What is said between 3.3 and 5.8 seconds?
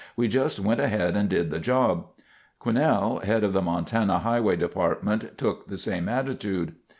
of the Montana Highway Department, took the